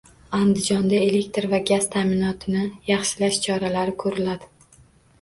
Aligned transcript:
Andijonda 0.35 1.01
elektr 1.07 1.47
va 1.51 1.59
gaz 1.71 1.87
ta’minotini 1.97 2.65
yaxshilash 2.91 3.41
choralari 3.49 3.99
ko‘riladi 4.07 4.55